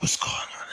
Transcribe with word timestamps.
What's 0.00 0.16
going 0.16 0.32
on, 0.32 0.69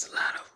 was 0.00 0.10
a 0.12 0.14
lot 0.14 0.34
of 0.36 0.49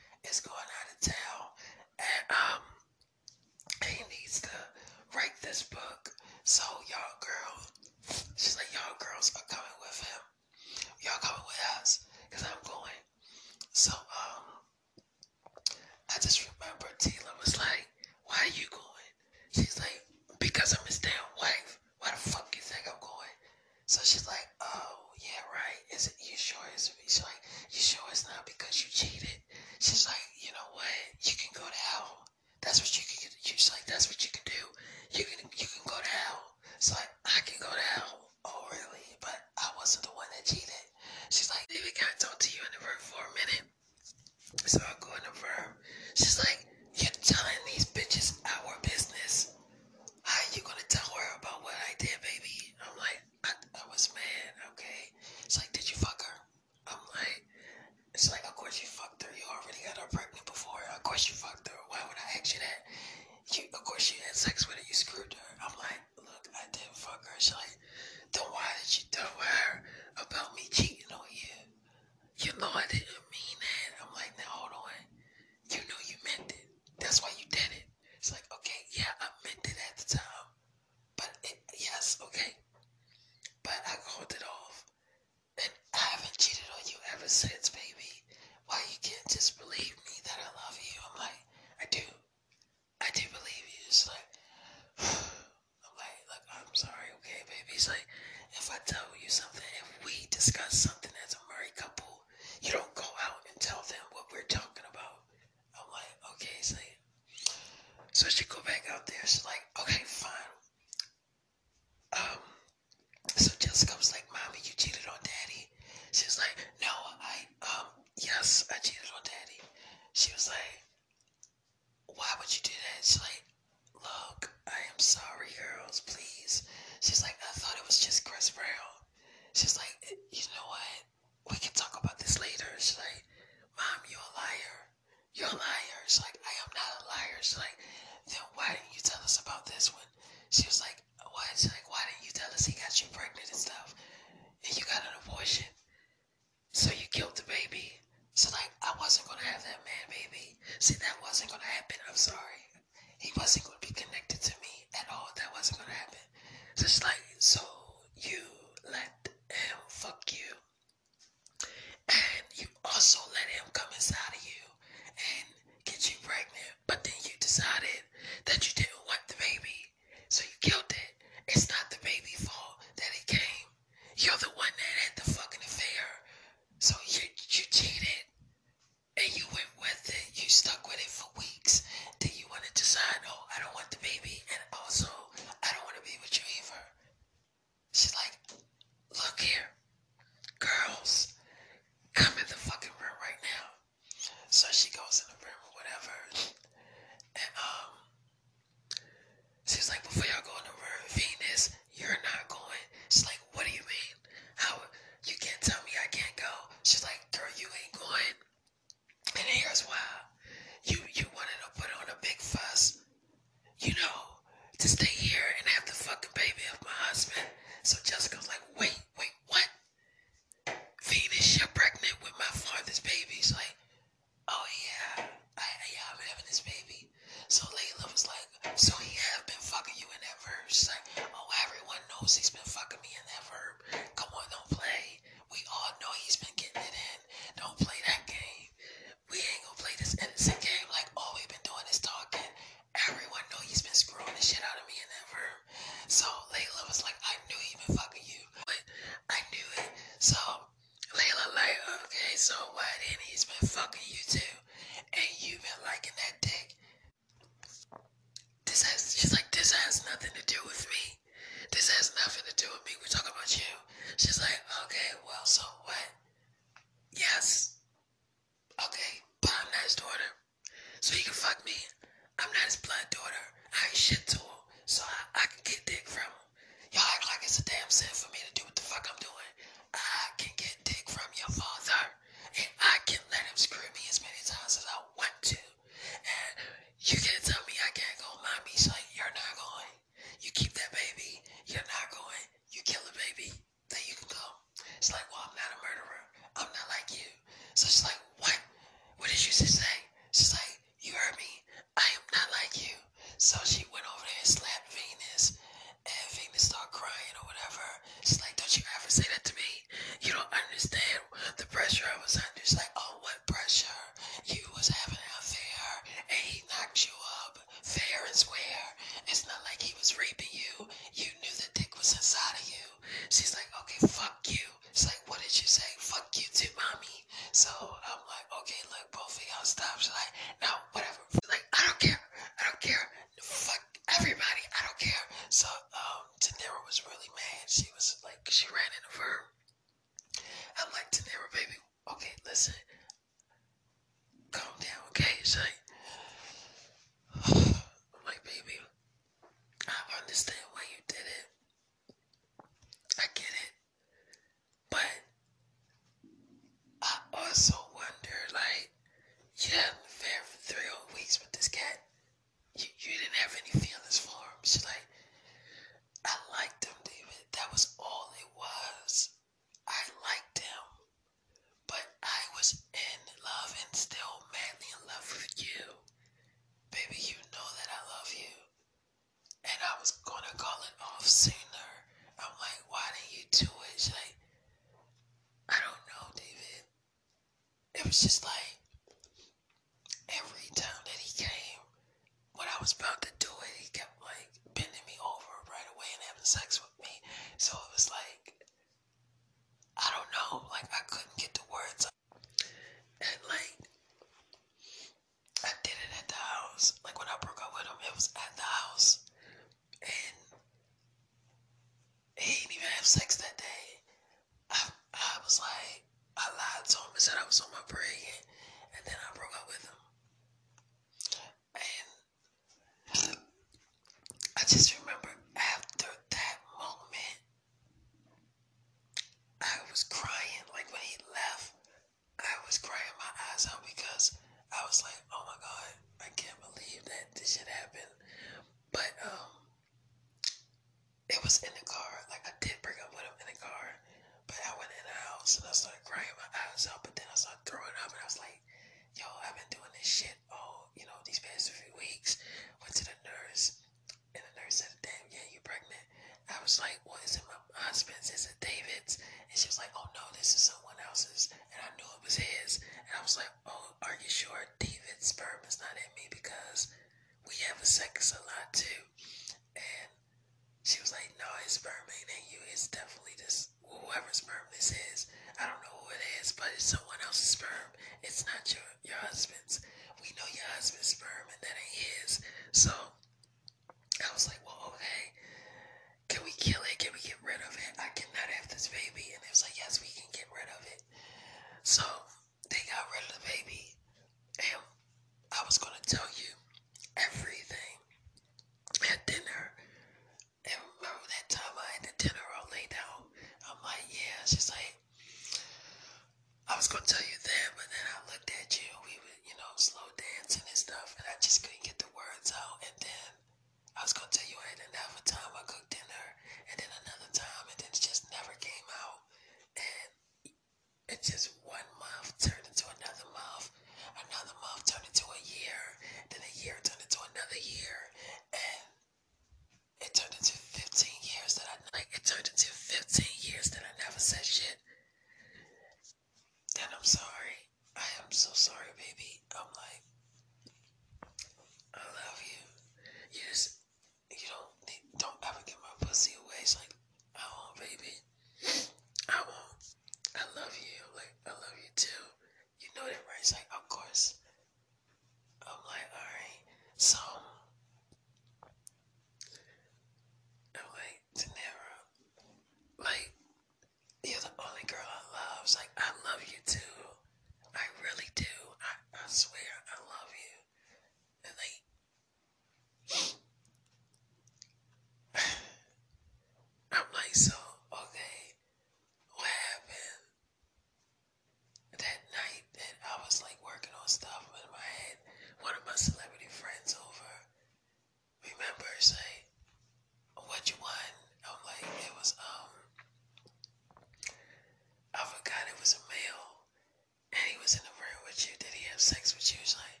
with 598.31 598.47
you? 598.47 598.55
Did 598.59 598.73
he 598.73 598.85
have 598.89 598.99
sex 598.99 599.35
with 599.35 599.51
you? 599.51 599.59
He's 599.59 599.75
like, 599.75 600.00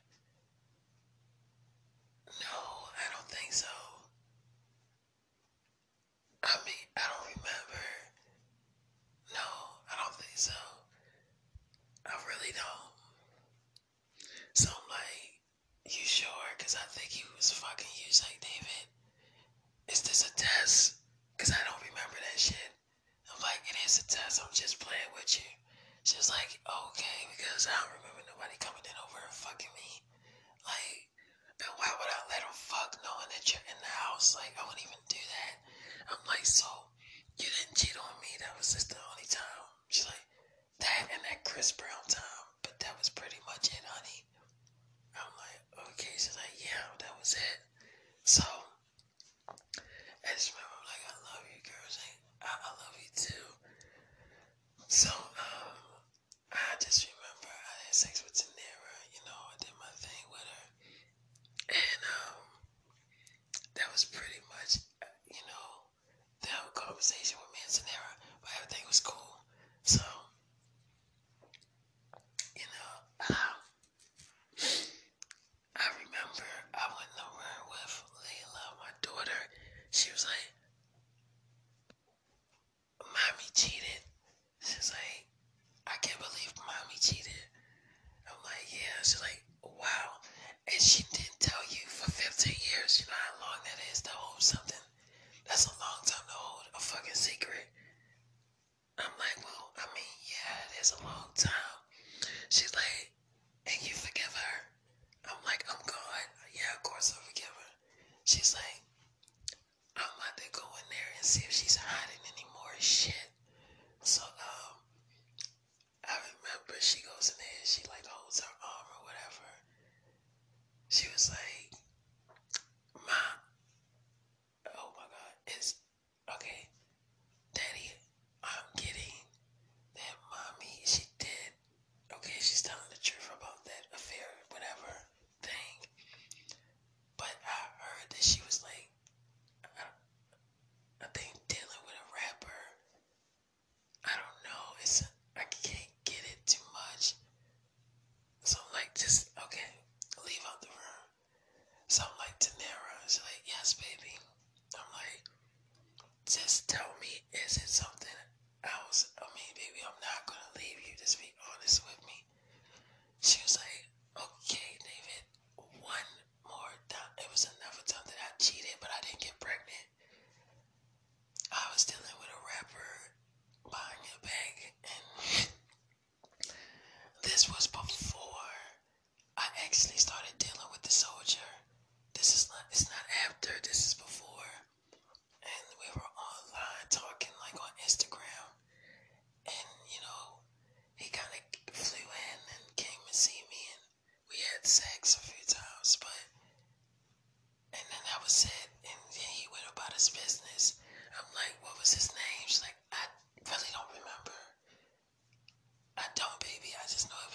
is 100.81 100.95
a 100.99 101.03
long 101.03 101.29
time. 101.35 101.70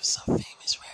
so 0.06 0.20
famous 0.26 0.78
right 0.80 0.85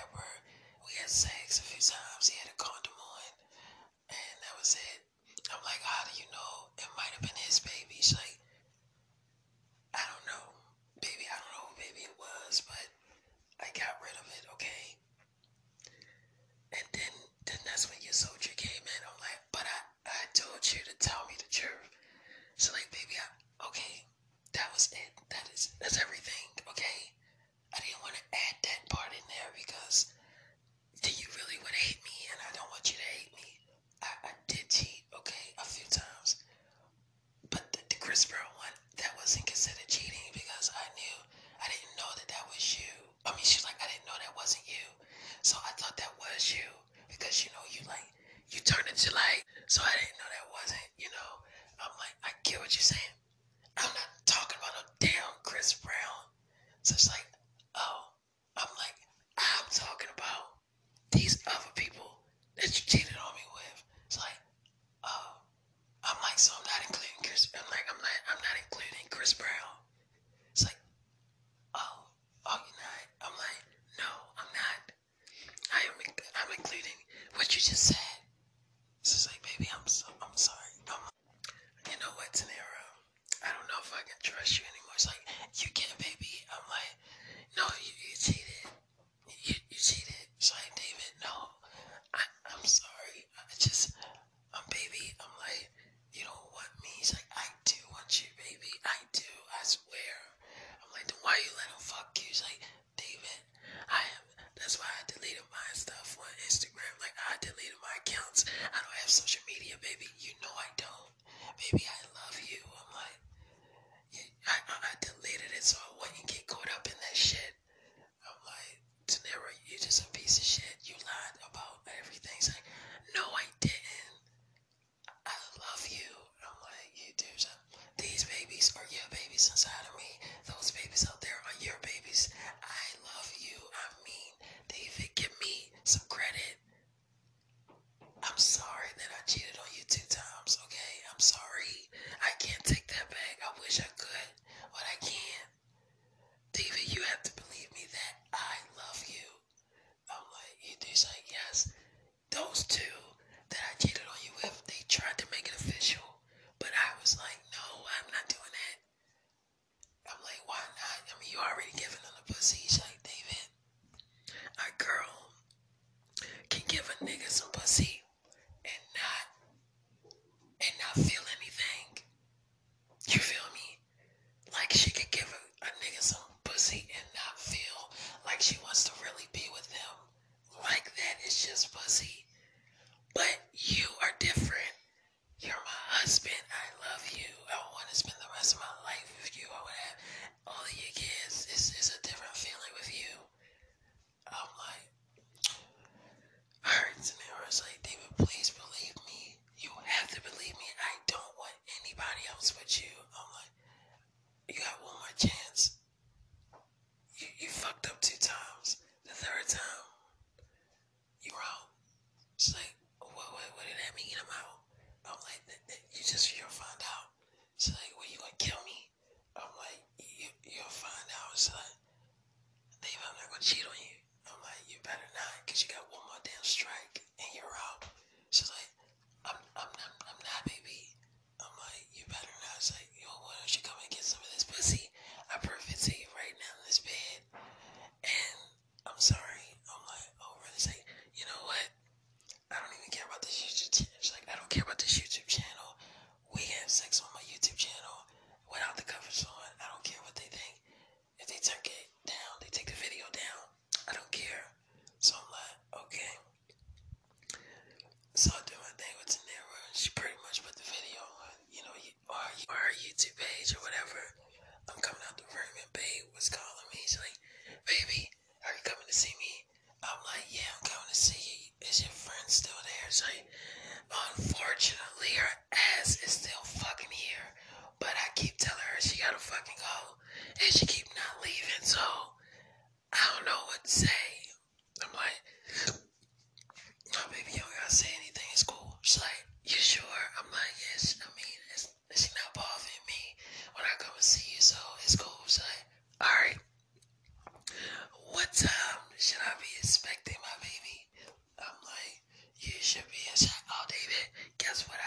guess 304.52 304.68
what 304.68 304.78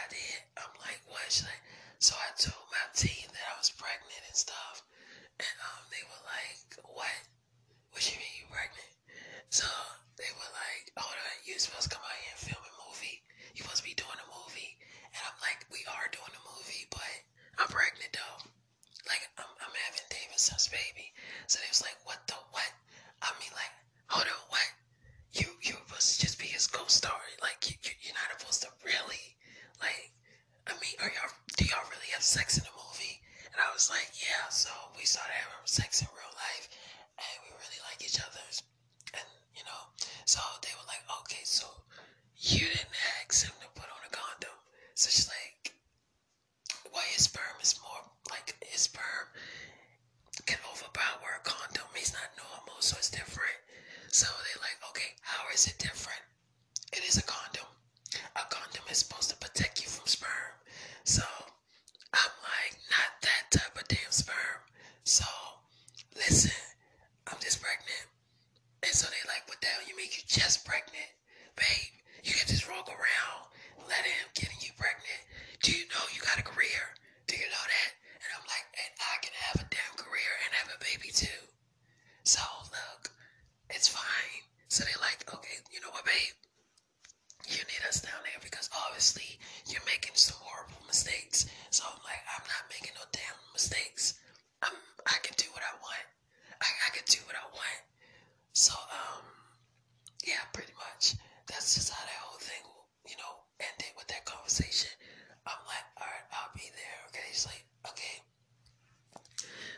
conversation. 104.56 104.96
I'm 105.44 105.60
like, 105.68 105.84
all 106.00 106.08
right, 106.08 106.28
I'll 106.32 106.56
be 106.56 106.64
there. 106.72 106.98
Okay, 107.12 107.28
he's 107.28 107.44
like, 107.44 107.64
okay. 107.92 108.24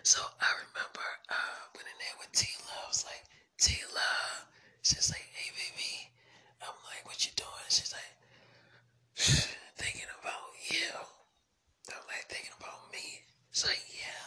So 0.05 0.21
I 0.21 0.49
remember 0.69 1.07
uh, 1.33 1.59
when 1.73 1.81
in 1.89 1.97
there 1.97 2.17
with 2.21 2.29
T 2.37 2.45
Love, 2.69 2.93
like, 3.09 3.25
T 3.57 3.73
Love, 3.89 4.45
she's 4.85 5.09
like, 5.09 5.25
hey 5.33 5.49
baby. 5.57 6.13
I'm 6.61 6.77
like, 6.85 7.01
what 7.09 7.17
you 7.25 7.33
doing? 7.33 7.67
She's 7.73 7.89
like, 7.89 8.13
thinking 9.81 10.07
about 10.21 10.53
you. 10.69 10.93
I'm 11.89 12.05
like, 12.05 12.29
thinking 12.29 12.53
about 12.61 12.93
me. 12.93 13.25
It's 13.49 13.65
like, 13.65 13.81
yeah. 13.97 14.23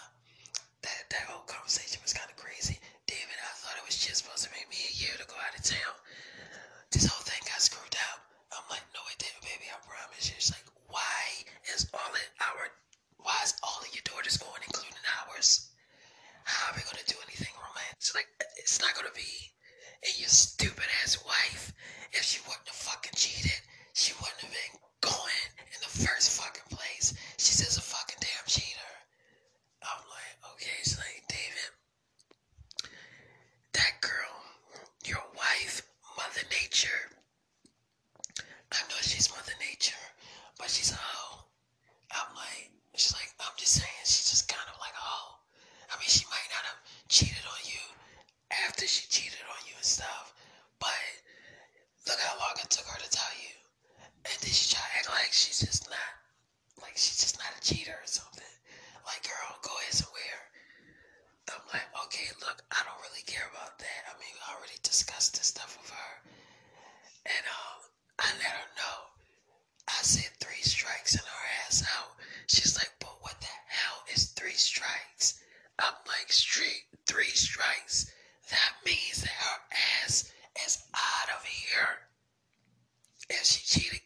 That 0.82 1.06
that 1.14 1.24
whole 1.30 1.46
conversation 1.46 2.02
was 2.02 2.10
kind 2.12 2.26
of 2.26 2.36
crazy. 2.42 2.74
David, 3.06 3.38
I 3.38 3.54
thought 3.54 3.78
it 3.78 3.86
was 3.86 4.02
just 4.02 4.26
supposed 4.26 4.44
to 4.44 4.50
make 4.50 4.66
me 4.66 4.82
a 4.82 4.94
year 4.98 5.14
to 5.14 5.24
go 5.30 5.38
out 5.38 5.54
of 5.54 5.62
town. 5.62 5.94
This 6.90 7.06
whole 7.06 7.22
thing 7.22 7.38
got 7.46 7.62
screwed 7.62 7.94
up. 8.12 8.18
I'm 8.50 8.66
like, 8.66 8.82
no, 8.92 9.00
it 9.14 9.16
didn't, 9.22 9.46
baby. 9.46 9.70
I 9.70 9.78
promise 9.86 10.26
you. 10.28 10.36
She's 10.40 10.50
like, 10.52 10.66
why 10.90 11.22
is 11.76 11.86
all 11.94 12.10
of 12.10 12.24
our, 12.42 12.66
why 13.22 13.36
is 13.44 13.54
all 13.62 13.78
of 13.84 13.90
your 13.94 14.02
daughters 14.08 14.38
going, 14.40 14.62
including 14.66 14.98
ours? 15.22 15.70
How 16.48 16.72
are 16.72 16.76
we 16.78 16.82
gonna 16.88 17.06
do 17.06 17.18
anything 17.28 17.52
romantic? 17.60 18.00
She's 18.00 18.16
like, 18.16 18.30
it's 18.58 18.80
not 18.80 18.96
gonna 18.96 19.14
be. 19.14 19.30
And 20.02 20.16
your 20.18 20.32
stupid 20.32 20.88
ass 21.04 21.20
wife, 21.22 21.76
if 22.16 22.24
she 22.24 22.40
wouldn't 22.48 22.66
have 22.66 22.74
fucking 22.88 23.14
cheated, 23.14 23.60
she 23.92 24.16
wouldn't 24.18 24.40
have 24.42 24.50
been 24.50 24.74
going 25.04 25.46
in 25.70 25.78
the 25.84 25.92
first 26.08 26.40
fucking 26.40 26.66
place. 26.74 27.12
She's 27.38 27.60
just 27.62 27.78
a 27.78 27.84
fucking 27.84 28.18
damn 28.18 28.48
cheater. 28.48 28.92
I'm 29.84 30.02
like, 30.10 30.34
okay, 30.56 30.74
she's 30.82 30.98
like, 30.98 31.22
David, 31.30 31.70
that 33.78 33.94
girl, 34.02 34.34
your 35.06 35.22
wife, 35.36 35.86
Mother 36.18 36.42
Nature. 36.50 37.14
I 38.72 38.80
know 38.88 39.00
she's 39.00 39.30
Mother 39.30 39.54
Nature, 39.60 40.04
but 40.58 40.68
she's 40.70 40.92
a 40.92 40.96
hoe. 41.00 41.44
I'm 42.12 42.30
like, 42.36 42.70
she's 42.94 43.12
like, 43.12 43.30
I'm 43.40 43.54
just 43.56 43.74
saying, 43.80 44.04
she's 44.04 44.30
just 44.30 44.48
kind 44.48 44.66
of 44.72 44.76
like 44.80 44.94
a 44.94 45.04
hoe. 45.04 45.38
I 45.90 45.96
mean, 45.98 46.08
she 46.10 46.24
might 46.30 46.50
not 46.54 46.64
have 46.70 46.80
cheated 47.08 47.42
on 47.46 47.60
you 47.66 47.82
after 48.66 48.86
she 48.86 49.08
cheated 49.08 49.42
on 49.48 49.60
you 49.66 49.74
and 49.74 49.84
stuff, 49.84 50.34
but 50.78 50.94
look 52.06 52.20
how 52.20 52.38
long 52.38 52.54
it 52.62 52.70
took 52.70 52.86
her 52.86 53.00
to 53.00 53.10
tell 53.10 53.34
you. 53.42 53.54
And 54.28 54.36
then 54.38 54.52
she 54.52 54.70
try 54.74 54.84
to 54.84 54.92
act 55.00 55.08
like 55.10 55.32
she's 55.32 55.60
just 55.64 55.88
not, 55.88 56.12
like 56.82 56.94
she's 56.94 57.18
just 57.18 57.38
not 57.40 57.50
a 57.56 57.60
cheater 57.64 57.96
or 57.96 58.06
something. 58.06 58.52
Like, 59.06 59.24
girl, 59.26 59.50
go 59.66 59.72
ahead 59.82 59.94
somewhere. 59.96 60.42
I'm 61.50 61.66
like, 61.74 61.88
okay, 62.06 62.30
look, 62.38 62.62
I 62.70 62.86
don't 62.86 63.02
really 63.02 63.26
care 63.26 63.46
about 63.50 63.74
that. 63.82 64.00
I 64.06 64.14
mean, 64.22 64.30
we 64.30 64.42
already 64.54 64.78
discussed 64.86 65.34
this 65.34 65.50
stuff 65.50 65.74
with 65.80 65.90
her. 65.90 66.12
And 67.26 67.44
um, 67.50 67.80
I 68.22 68.28
let 68.38 68.54
her 68.54 68.70
know. 68.78 68.98
I 69.88 69.98
said 70.02 70.30
three 70.38 70.62
strikes 70.62 71.14
and 71.18 71.24
her 71.26 71.44
ass 71.66 71.82
out. 71.98 72.14
She's 72.46 72.76
like, 72.76 72.92
but 73.00 73.16
what 73.20 73.40
the 73.40 73.50
hell 73.66 73.98
is 74.14 74.30
three 74.38 74.54
strikes? 74.54 75.42
I'm 75.78 75.96
like, 76.06 76.30
street 76.30 76.84
three 77.06 77.32
strikes. 77.34 78.10
That 78.50 78.72
means 78.86 79.22
that 79.22 79.30
her 79.34 79.58
ass 80.04 80.30
is 80.66 80.84
out 80.94 81.28
of 81.34 81.42
here. 81.70 81.88
If 83.28 83.44
she 83.44 83.80
cheat 83.80 83.99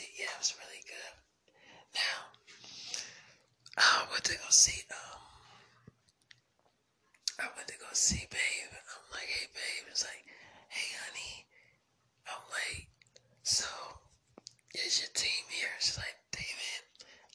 see. 0.00 0.08
Yeah, 0.16 0.32
it 0.32 0.40
was 0.40 0.54
really 0.56 0.82
good. 0.88 1.14
Now, 1.92 2.16
I 3.76 4.08
went 4.10 4.24
to 4.24 4.32
go 4.32 4.48
see, 4.48 4.80
um, 4.88 5.20
I 7.40 7.46
went 7.56 7.68
to 7.68 7.76
go 7.76 7.86
see 7.92 8.24
babe. 8.30 8.72
I'm 8.72 9.06
like, 9.12 9.28
hey, 9.28 9.46
babe. 9.52 9.84
It's 9.90 10.04
like, 10.04 10.24
hey, 10.68 10.88
honey, 11.04 11.44
I'm 12.28 12.44
like, 12.48 12.88
So, 13.42 13.68
is 14.74 15.00
your 15.00 15.12
team 15.12 15.44
here? 15.52 15.72
She's 15.80 15.98
like, 15.98 16.16
David, 16.32 16.82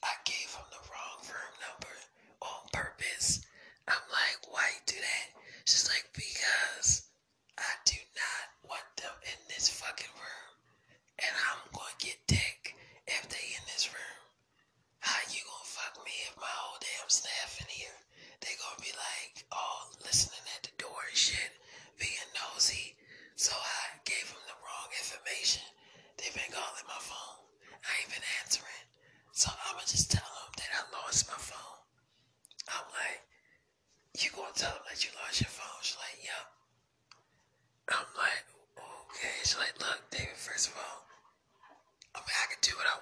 I 0.02 0.14
gave 0.24 0.50
him 0.50 0.66
the 0.74 0.82
wrong 0.90 1.18
firm 1.22 1.52
number 1.62 1.94
on 2.42 2.62
purpose. 2.72 3.46
I'm 3.86 4.06
like, 4.10 4.40
why 4.50 4.66
you 4.74 4.82
do 4.86 4.98
that? 4.98 5.26
She's 5.66 5.86
like, 5.88 6.06
because 6.14 7.05
some 17.06 17.22
staff 17.22 17.62
in 17.62 17.70
here. 17.70 17.94
They' 18.42 18.58
gonna 18.58 18.82
be 18.82 18.90
like 18.98 19.46
all 19.54 19.94
listening 20.02 20.42
at 20.58 20.66
the 20.66 20.74
door 20.74 21.06
and 21.06 21.14
shit, 21.14 21.54
being 22.02 22.30
nosy. 22.34 22.98
So 23.38 23.54
I 23.54 24.02
gave 24.02 24.26
them 24.26 24.42
the 24.50 24.58
wrong 24.58 24.90
information. 24.90 25.62
They've 26.18 26.34
been 26.34 26.50
calling 26.50 26.86
my 26.90 26.98
phone. 26.98 27.46
I 27.86 28.02
ain't 28.02 28.10
been 28.10 28.26
answering. 28.42 28.90
So 29.30 29.54
I'ma 29.54 29.86
just 29.86 30.10
tell 30.10 30.26
them 30.26 30.50
that 30.58 30.70
I 30.74 30.82
lost 30.98 31.30
my 31.30 31.38
phone. 31.38 31.78
I'm 32.74 32.90
like, 32.90 33.22
you 34.18 34.34
gonna 34.34 34.50
tell 34.58 34.74
them 34.74 34.90
that 34.90 34.98
you 35.06 35.14
lost 35.22 35.38
your 35.46 35.52
phone? 35.54 35.78
She's 35.86 36.00
like, 36.02 36.18
yep. 36.26 36.46
I'm 37.94 38.10
like, 38.18 38.46
okay. 38.82 39.36
She's 39.46 39.54
like, 39.62 39.78
look, 39.78 40.02
David, 40.10 40.34
first 40.34 40.74
of 40.74 40.74
all, 40.74 41.06
I 42.16 42.26
mean, 42.26 42.34
I 42.34 42.50
can 42.50 42.58
do 42.66 42.74
what 42.74 42.90
I 42.90 42.98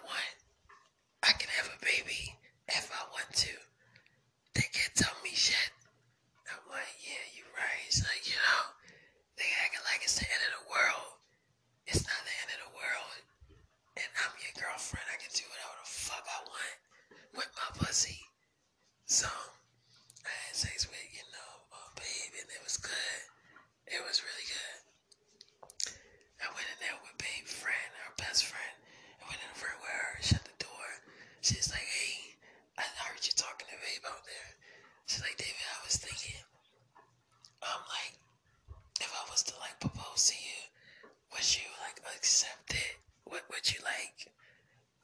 it? 42.70 42.96
What 43.24 43.42
would 43.50 43.66
you 43.72 43.80
like? 43.84 44.30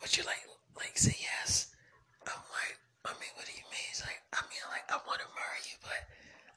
Would 0.00 0.16
you 0.16 0.24
like 0.24 0.44
like 0.76 0.96
say 0.96 1.16
yes? 1.20 1.74
I'm 2.26 2.44
like, 2.52 2.76
I 3.04 3.12
mean, 3.20 3.32
what 3.36 3.44
do 3.48 3.52
you 3.56 3.64
mean? 3.72 3.88
It's 3.90 4.04
like, 4.04 4.20
I 4.32 4.44
mean, 4.48 4.61
like, 4.68 4.84
I 4.92 5.00
want 5.08 5.20
to 5.24 5.28
marry 5.36 5.62
you, 5.68 5.76
but 5.80 6.00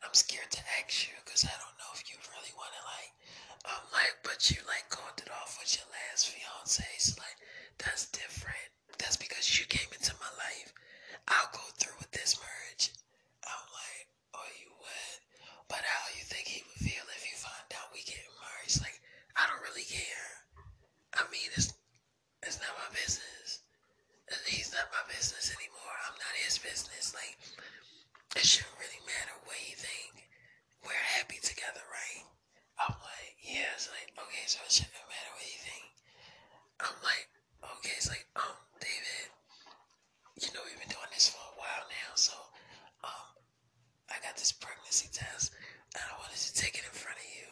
I'm 0.03 0.13
scared 0.13 0.51
to 0.51 0.61
ask 0.79 1.07
you 1.07 1.15
because 1.23 1.47
I 1.47 1.55
don't 1.55 1.77
know 1.79 1.91
if 1.95 2.03
you 2.11 2.19
really 2.35 2.51
want 2.59 2.71
to, 2.75 2.83
like, 2.83 3.11
I'm 3.63 3.85
like, 3.95 4.15
but 4.27 4.43
you, 4.51 4.59
like, 4.67 4.87
going 4.91 5.15
it 5.23 5.31
off 5.31 5.55
with 5.59 5.71
your 5.71 5.87
last 5.91 6.27
fiance. 6.27 6.83
It's 6.99 7.15
like, 7.15 7.37
that's 7.79 8.11
different. 8.11 8.67
That's 8.99 9.15
because 9.15 9.47
you 9.55 9.63
came 9.71 9.87
into 9.95 10.11
my 10.19 10.31
life. 10.35 10.71
I'll 11.31 11.51
go 11.55 11.63
through 11.79 11.95
with 11.99 12.11
this 12.11 12.35
marriage. 12.43 12.91
I'm 13.47 13.67
like, 13.71 14.05
oh, 14.35 14.49
you 14.59 14.71
would? 14.83 15.15
But 15.71 15.83
how 15.87 16.11
you 16.11 16.23
think 16.27 16.47
he 16.51 16.59
would 16.67 16.81
feel 16.83 17.07
if 17.15 17.23
you 17.23 17.35
find 17.39 17.67
out 17.79 17.91
we 17.95 18.03
get 18.03 18.19
married? 18.43 18.67
It's 18.67 18.83
like, 18.83 18.99
I 19.39 19.47
don't 19.47 19.63
really 19.63 19.87
care. 19.87 20.42
I 21.13 21.23
mean, 21.31 21.49
it's, 21.55 21.73
it's 22.43 22.59
not 22.59 22.73
my 22.77 22.89
business. 22.93 23.61
He's 24.47 24.73
not 24.73 24.89
my 24.89 25.03
business 25.13 25.53
anymore. 25.53 25.95
I'm 26.09 26.17
not 26.17 26.33
his 26.45 26.57
business. 26.57 27.13
Like, 27.13 27.37
it 28.35 28.45
shouldn't 28.45 28.73
really 28.81 29.01
matter 29.05 29.35
what 29.45 29.57
you 29.61 29.75
think. 29.77 30.25
We're 30.81 31.05
happy 31.19 31.37
together, 31.41 31.83
right? 31.91 32.25
I'm 32.81 32.97
like, 33.05 33.35
yeah. 33.45 33.69
It's 33.77 33.89
like, 33.93 34.09
okay, 34.17 34.45
so 34.49 34.59
it 34.65 34.71
shouldn't 34.73 35.05
matter 35.07 35.31
what 35.37 35.45
you 35.45 35.59
think. 35.61 35.85
I'm 36.81 36.97
like, 37.05 37.27
okay. 37.77 37.93
It's 37.95 38.09
like, 38.09 38.25
um, 38.35 38.57
David, 38.81 39.29
you 40.41 40.49
know 40.53 40.65
we've 40.65 40.79
been 40.81 40.89
doing 40.91 41.11
this 41.13 41.29
for 41.29 41.39
a 41.39 41.55
while 41.61 41.85
now, 41.87 42.11
so, 42.17 42.33
um, 43.05 43.27
I 44.09 44.17
got 44.25 44.35
this 44.35 44.51
pregnancy 44.51 45.09
test, 45.13 45.53
and 45.95 46.03
I 46.03 46.13
wanted 46.19 46.41
to 46.41 46.53
take 46.57 46.75
it 46.75 46.85
in 46.85 46.95
front 46.95 47.17
of 47.21 47.27
you, 47.37 47.47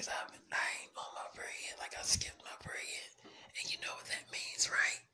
cause 0.00 0.08
I 0.08 0.24
I 0.32 0.64
ain't 0.80 0.96
on 0.96 1.12
my 1.12 1.28
period. 1.36 1.76
Like 1.76 1.92
I 1.92 2.00
skipped 2.08 2.40
my 2.40 2.56
period, 2.64 3.08
and 3.52 3.68
you 3.68 3.76
know 3.84 3.92
what 3.92 4.08
that 4.08 4.32
means, 4.32 4.72
right? 4.72 5.04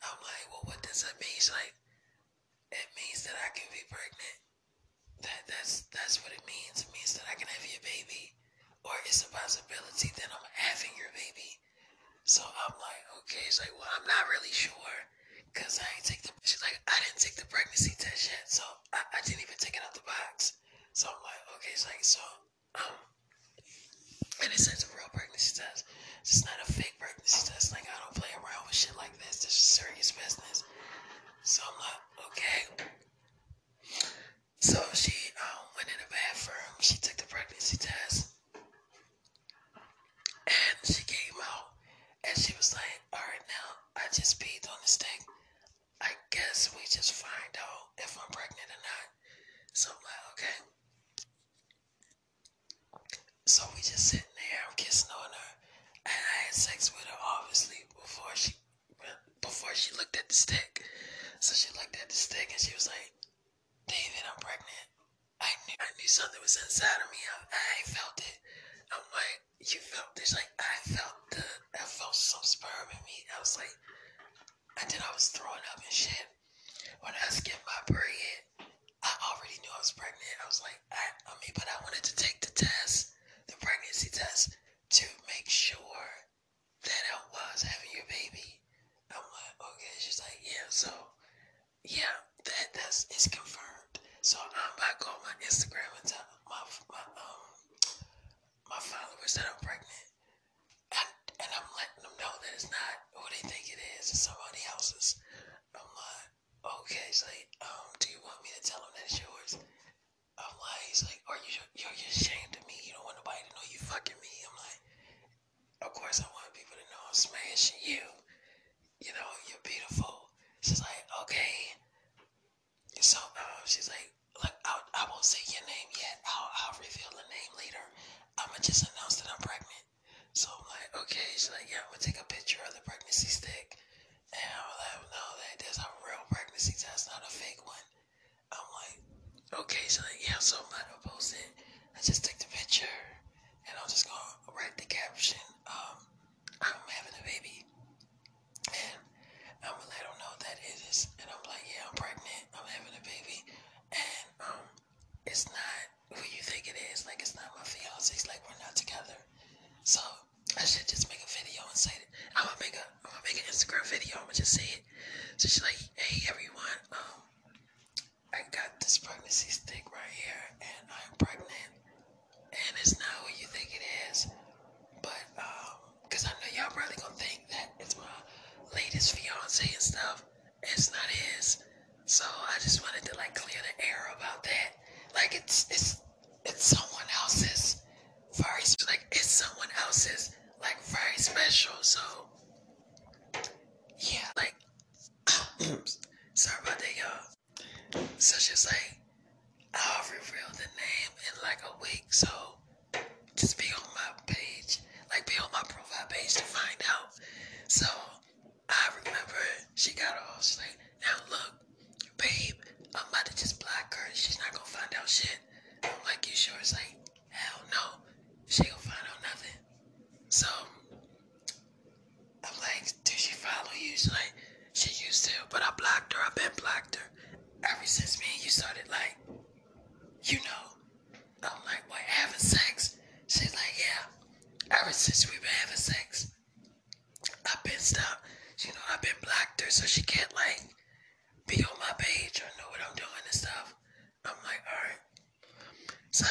I'm 0.00 0.16
like, 0.24 0.48
well, 0.48 0.64
what 0.64 0.80
does 0.80 1.04
that 1.04 1.20
mean? 1.20 1.36
She's 1.36 1.52
like, 1.52 1.76
it 2.72 2.88
means 2.96 3.20
that 3.28 3.36
I 3.36 3.52
can 3.52 3.68
be 3.68 3.84
pregnant. 3.92 4.38
That 5.28 5.44
that's 5.44 5.84
that's 5.92 6.24
what 6.24 6.32
it 6.32 6.40
means. 6.48 6.88
It 6.88 6.90
means 6.96 7.12
that 7.20 7.28
I 7.28 7.36
can 7.36 7.52
have 7.52 7.68
your 7.68 7.84
baby, 7.84 8.32
or 8.80 8.96
it's 9.04 9.20
a 9.20 9.28
possibility 9.28 10.08
that 10.16 10.32
I'm 10.32 10.48
having 10.56 10.96
your 10.96 11.12
baby. 11.12 11.60
So 12.24 12.40
I'm 12.40 12.76
like, 12.80 13.04
okay. 13.20 13.44
She's 13.44 13.60
like, 13.60 13.76
well, 13.76 13.92
I'm 13.92 14.08
not 14.08 14.24
really 14.32 14.56
sure, 14.56 14.96
cause 15.52 15.76
I 15.76 15.88
ain't 16.00 16.08
take 16.08 16.24
the. 16.24 16.32
She's 16.48 16.64
like, 16.64 16.80
I 16.88 16.96
didn't 17.04 17.20
take 17.20 17.36
the 17.36 17.44
pregnancy 17.52 17.92
test 18.00 18.32
yet, 18.32 18.48
so 18.48 18.64
I, 18.96 19.04
I 19.04 19.20
didn't 19.20 19.44
even 19.44 19.60
take 19.60 19.76
it 19.76 19.84
out 19.84 19.92
the 19.92 20.06
box. 20.08 20.56
So 20.96 21.12
I'm 21.12 21.20
like, 21.28 21.44
okay. 21.60 21.76
She's 21.76 21.84
like, 21.84 22.00
so 22.00 22.24
um, 22.80 22.96
and 24.42 24.52
it 24.52 24.58
says 24.58 24.84
a 24.84 24.96
real 24.96 25.08
pregnancy 25.12 25.60
test. 25.60 25.84
It's 26.22 26.44
not 26.44 26.54
a 26.66 26.72
fake 26.72 26.94
pregnancy 26.98 27.50
test. 27.52 27.72
Like 27.72 27.84
I 27.84 27.96
don't 28.04 28.14
play 28.14 28.30
around 28.36 28.66
with 28.66 28.76
shit 28.76 28.96
like 28.96 29.12
this. 29.18 29.44
This 29.44 29.52
is 29.52 29.80
serious 29.80 30.12
business. 30.12 30.64
So 31.42 31.62
I'm 31.66 31.78
like, 31.80 32.02
okay. 32.32 32.84
So 34.60 34.78
she 34.94 35.12
um, 35.40 35.64
went 35.76 35.88
in 35.88 35.98
the 36.04 36.10
bathroom. 36.12 36.76
She 36.80 36.96
took 36.98 37.16
the 37.16 37.26
pregnancy 37.26 37.76
test, 37.78 38.29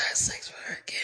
last 0.09 0.31
things 0.31 0.51
we 0.51 0.73
were 0.73 0.79
given. 0.87 0.98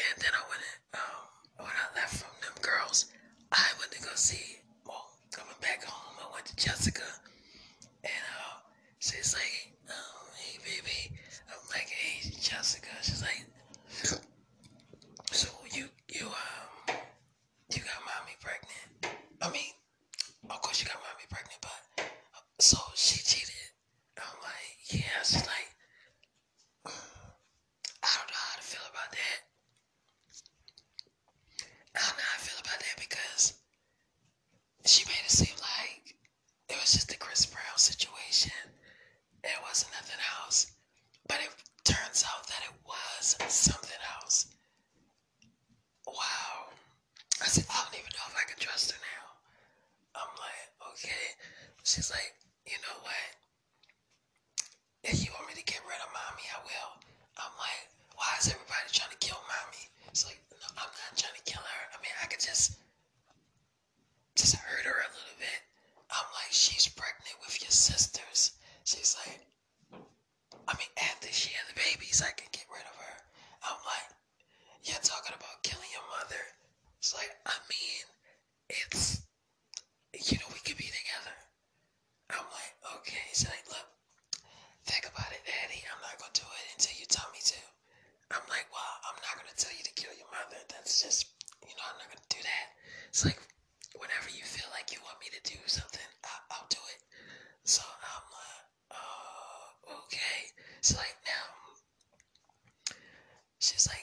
She's 103.65 103.87
like, 103.87 103.94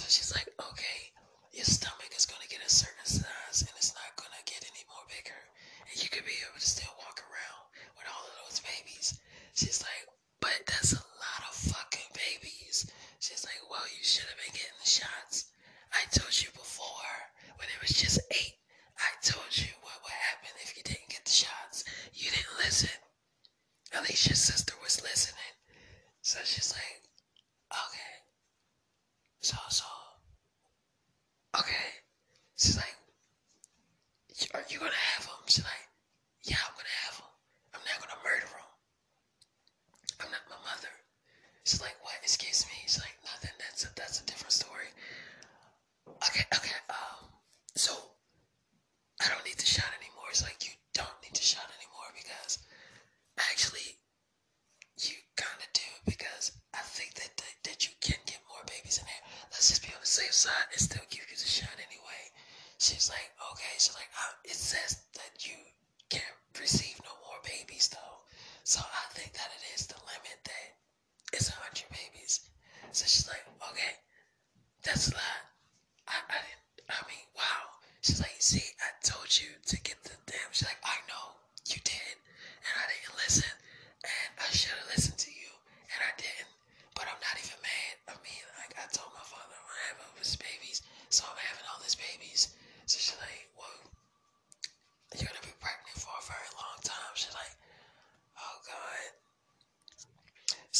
So 0.00 0.06
she's 0.08 0.32
like, 0.32 0.39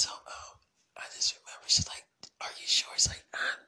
So 0.01 0.09
um, 0.09 0.57
I 0.97 1.05
just 1.15 1.37
remember 1.37 1.69
she's 1.69 1.87
like, 1.87 2.09
"Are 2.41 2.49
you 2.57 2.65
sure?" 2.65 2.89
It's 2.97 3.07
like 3.07 3.23
I'm 3.37 3.61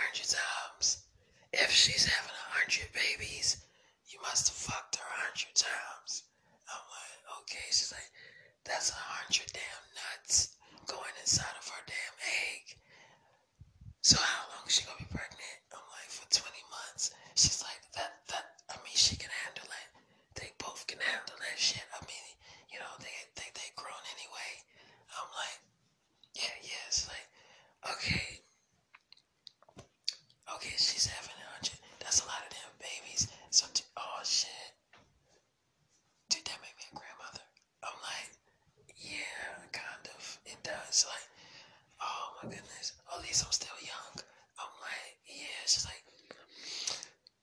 hundred 0.00 0.28
times. 0.32 1.04
If 1.52 1.70
she's 1.70 2.06
having 2.06 2.32
a 2.32 2.48
hundred 2.56 2.88
babies, 2.94 3.64
you 4.08 4.18
must 4.22 4.48
have 4.48 4.56
fucked 4.56 4.96
her 4.96 5.04
a 5.06 5.20
hundred 5.28 5.54
times. 5.54 6.24
I'm 6.68 6.84
like, 6.88 7.20
okay. 7.44 7.66
She's 7.70 7.92
like, 7.92 8.08
that's 8.64 8.90
a 8.90 8.98
hundred 8.98 9.50
damn 9.52 9.84
nuts 9.96 10.56
going 10.86 11.14
inside 11.20 11.54
of 11.58 11.66
her 11.68 11.82
damn 11.86 12.16
egg. 12.48 12.76
So 14.02 14.16
how 14.16 14.48
long 14.56 14.64
is 14.66 14.74
she 14.80 14.86
gonna 14.86 14.98
be 15.04 15.10
pregnant? 15.12 15.58
I'm 15.74 15.84
like, 15.92 16.08
for 16.08 16.26
20 16.32 16.48
months. 16.70 17.12
She's 17.36 17.60
like, 17.62 17.80
that 17.96 18.24
that. 18.32 18.64
I 18.72 18.76
mean, 18.86 18.96
she 18.96 19.16
can 19.16 19.30
handle 19.44 19.68
it. 19.68 19.88
They 20.40 20.50
both 20.58 20.86
can 20.86 21.00
handle 21.00 21.36
that 21.36 21.58
shit. 21.58 21.84
I 21.92 22.00
mean, 22.08 22.26
you 22.72 22.78
know, 22.80 22.92
they 23.00 23.12
they 23.36 23.48
they 23.52 23.68
grown 23.76 24.04
anyway. 24.16 24.50
I'm 25.12 25.30
like, 25.36 25.60
yeah, 26.34 26.56
yeah. 26.64 26.84
It's 26.88 27.04
like, 27.08 27.26
okay, 27.96 28.39
Okay, 30.60 30.76
she's 30.76 31.06
having 31.08 31.32
a 31.40 31.48
hundred. 31.56 31.80
That's 32.04 32.20
a 32.20 32.28
lot 32.28 32.44
of 32.44 32.52
damn 32.52 32.76
babies. 32.76 33.32
So, 33.48 33.64
oh 33.96 34.20
shit. 34.28 34.68
Did 36.28 36.44
that 36.44 36.60
make 36.60 36.76
me 36.76 36.84
a 36.92 36.96
grandmother? 37.00 37.40
I'm 37.80 37.96
like, 38.04 38.28
yeah, 39.00 39.56
kind 39.72 40.04
of. 40.12 40.20
It 40.44 40.60
does. 40.60 41.08
Like, 41.08 41.26
oh 42.04 42.26
my 42.44 42.52
goodness. 42.52 42.92
At 43.08 43.24
least 43.24 43.40
I'm 43.44 43.52
still 43.56 43.78
young. 43.80 44.14
I'm 44.60 44.74
like, 44.84 45.16
yeah, 45.24 45.64
She's 45.64 45.88
like, 45.88 46.04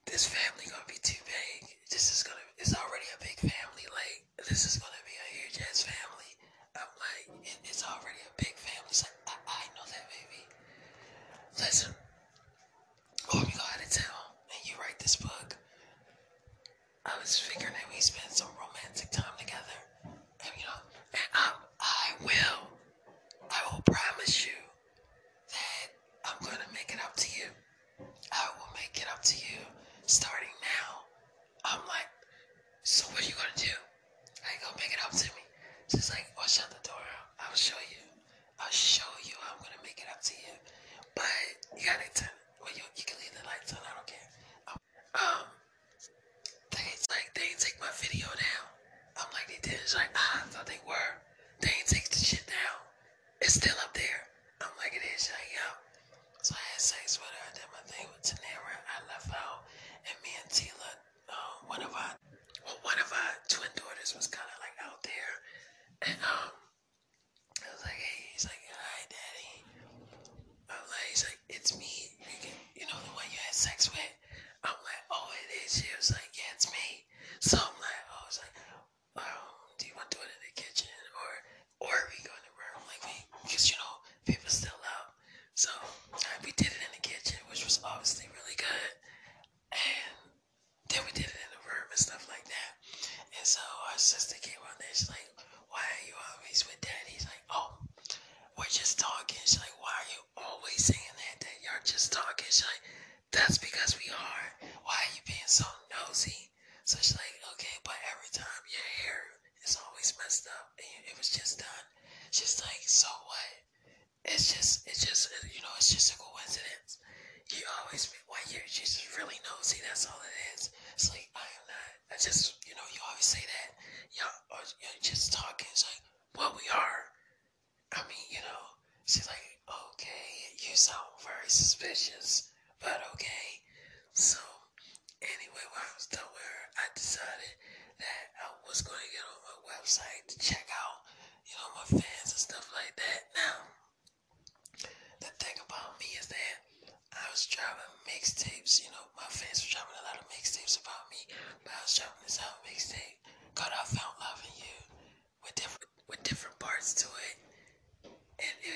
this 0.05 0.29
family 0.29 0.69
gonna 0.69 0.85
be 0.85 1.01
too 1.01 1.17
big. 1.25 1.73
This 1.89 2.13
is 2.13 2.21
gonna, 2.21 2.45
it's 2.61 2.77
already 2.77 3.09
a 3.17 3.23
big 3.25 3.37
family. 3.41 3.85
Like, 3.89 4.29
this 4.45 4.61
is 4.61 4.77
gonna 4.77 4.96
Christianity. 41.87 42.27
Well, 42.59 42.71
you, 42.75 42.83
you 42.99 43.03
can 43.07 43.15
leave 43.23 43.31
the 43.31 43.47
lights 43.47 43.71
on. 43.71 43.79
I 43.79 43.95
don't 43.95 44.07
care. 44.07 44.27
Um, 44.67 44.79
um, 45.15 45.47
they 46.71 46.83
like 47.07 47.31
they 47.33 47.47
didn't 47.47 47.63
take 47.63 47.79
my 47.79 47.87
video 47.95 48.27
down. 48.27 48.65
I'm 49.15 49.31
like 49.31 49.47
they 49.47 49.59
did. 49.63 49.79
It's 49.79 49.95
like 49.95 50.11
ah, 50.15 50.43
I 50.43 50.47
thought 50.51 50.67
they 50.67 50.83
were. 50.83 51.16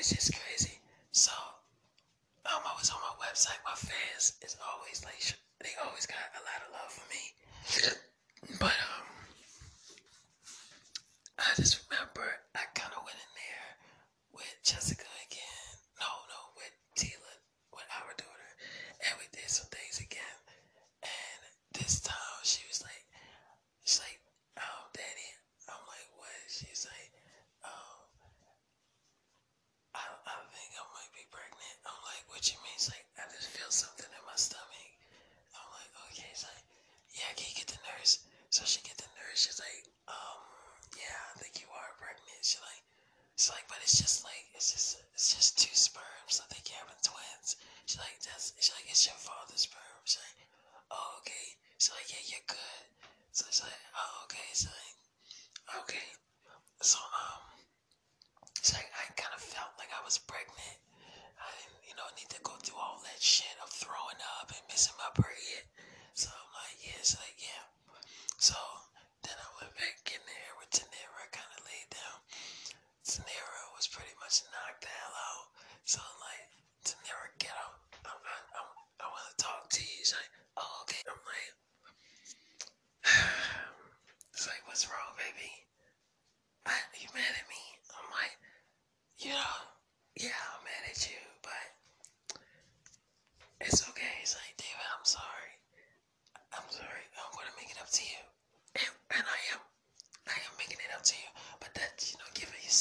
It's 0.02 0.10
just 0.10 0.34
crazy. 0.34 0.82
So, 1.12 1.30
I'm 2.43 2.66
always 2.66 2.89
on 2.89 2.97
my 3.06 3.14
website. 3.24 3.62
My 3.64 3.76
fans 3.78 4.34
is 4.41 4.58
always 4.66 5.06
like, 5.06 5.22
they 5.62 5.70
always 5.86 6.08
got 6.08 6.18
a 6.34 6.41
lot 6.41 6.58
of 6.66 6.74
love 6.74 6.89
for 6.89 7.06
me. 7.14 8.58
But, 8.58 8.74
um, 8.82 9.01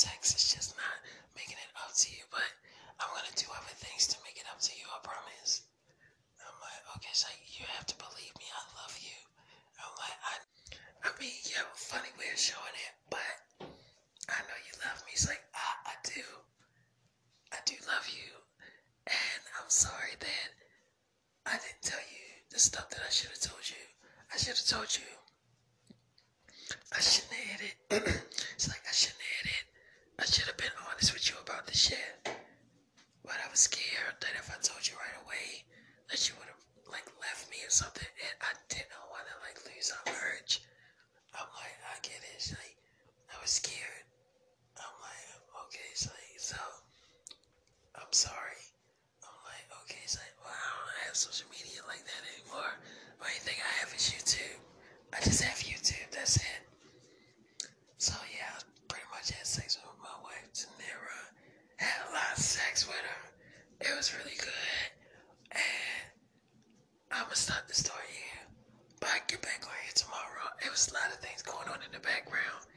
sex. 0.00 0.32
is 0.32 0.48
just 0.56 0.72
not 0.80 0.96
making 1.36 1.60
it 1.60 1.72
up 1.76 1.92
to 1.92 2.08
you, 2.08 2.24
but 2.32 2.48
I'm 2.96 3.12
gonna 3.12 3.36
do 3.36 3.44
other 3.52 3.76
things 3.76 4.08
to 4.08 4.16
make 4.24 4.40
it 4.40 4.48
up 4.48 4.56
to 4.64 4.72
you. 4.72 4.88
I 4.88 4.96
promise. 5.04 5.68
I'm 6.40 6.56
like, 6.56 6.80
okay, 6.96 7.12
so 7.12 7.28
you 7.52 7.68
have 7.76 7.84
to 7.84 7.96
believe 8.00 8.32
me. 8.40 8.48
I 8.48 8.64
love 8.80 8.96
you. 8.96 9.18
I'm 9.76 9.92
like, 10.00 10.16
I, 10.24 10.34
I 11.04 11.08
mean, 11.20 11.36
you 11.44 11.52
have 11.60 11.68
a 11.68 11.76
funny 11.92 12.08
way 12.16 12.32
of 12.32 12.40
showing 12.40 12.76
it, 12.80 12.94
but 13.12 13.36
I 14.32 14.40
know 14.48 14.58
you 14.64 14.72
love 14.88 15.04
me. 15.04 15.12
It's 15.12 15.28
like, 15.28 15.44
I, 15.52 15.92
I 15.92 15.94
do. 16.08 16.24
I 17.52 17.60
do 17.68 17.76
love 17.84 18.08
you, 18.08 18.30
and 19.04 19.42
I'm 19.60 19.68
sorry 19.68 20.16
that 20.16 20.48
I 21.44 21.60
didn't 21.60 21.84
tell 21.84 22.00
you 22.08 22.24
the 22.48 22.56
stuff 22.58 22.88
that 22.88 23.04
I 23.04 23.12
should 23.12 23.36
have 23.36 23.44
told 23.44 23.68
you. 23.68 23.84
I 24.32 24.40
should 24.40 24.56
have 24.56 24.64
told 24.64 24.88
you. 24.96 25.10
I 26.88 27.00
shouldn't 27.04 27.36
have 27.36 27.60
hit 27.60 27.76
it. 27.90 28.16
shit. 31.80 32.28
But 33.24 33.40
I 33.40 33.48
was 33.48 33.64
scared 33.64 34.20
that 34.20 34.36
if 34.36 34.52
I 34.52 34.60
told 34.60 34.84
you 34.84 34.92
right 35.00 35.16
away, 35.24 35.64
that 36.12 36.20
you 36.28 36.36
would 36.36 36.50
have 36.52 36.60
like 36.92 37.08
left 37.24 37.48
me 37.48 37.56
or 37.64 37.72
something, 37.72 38.04
and 38.04 38.36
I 38.44 38.52
didn't 38.68 38.92
want 39.08 39.24
to 39.24 39.36
like 39.40 39.56
lose 39.64 39.88
our 39.88 40.04
merge. 40.12 40.60
I'm 41.32 41.48
like, 41.56 41.78
I 41.88 41.96
get 42.04 42.20
it. 42.20 42.42
Like, 42.52 42.76
I 43.32 43.40
was 43.40 43.56
scared. 43.56 44.04
I'm 44.76 44.92
like, 45.00 45.24
okay, 45.72 45.88
like, 46.04 46.36
so 46.36 46.60
I'm 47.96 48.12
sorry. 48.12 48.60
I'm 49.24 49.40
like, 49.48 49.64
okay, 49.88 50.04
it's 50.04 50.20
like, 50.20 50.36
well, 50.44 50.52
I 50.52 50.68
don't 50.84 51.00
have 51.08 51.16
social 51.16 51.48
media 51.48 51.80
like 51.88 52.04
that 52.04 52.22
anymore. 52.28 52.76
Or 52.76 53.24
only 53.24 53.40
thing 53.40 53.56
I 53.56 53.72
have 53.80 53.88
is 53.96 54.04
YouTube. 54.12 54.60
I 55.16 55.24
just 55.24 55.40
have 55.48 55.59
on 71.80 71.86
in 71.86 71.92
the 71.92 72.00
background. 72.00 72.69